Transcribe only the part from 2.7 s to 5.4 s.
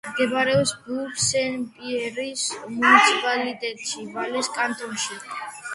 მუნიციპალიტეტში, ვალეს კანტონში.